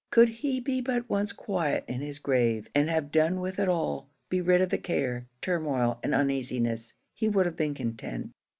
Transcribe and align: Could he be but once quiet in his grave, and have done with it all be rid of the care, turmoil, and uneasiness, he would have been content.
Could 0.09 0.29
he 0.29 0.59
be 0.59 0.81
but 0.81 1.07
once 1.11 1.31
quiet 1.31 1.83
in 1.87 2.01
his 2.01 2.17
grave, 2.17 2.67
and 2.73 2.89
have 2.89 3.11
done 3.11 3.39
with 3.39 3.59
it 3.59 3.69
all 3.69 4.09
be 4.29 4.41
rid 4.41 4.59
of 4.59 4.69
the 4.71 4.79
care, 4.79 5.27
turmoil, 5.41 5.99
and 6.01 6.15
uneasiness, 6.15 6.95
he 7.13 7.29
would 7.29 7.45
have 7.45 7.55
been 7.55 7.75
content. 7.75 8.31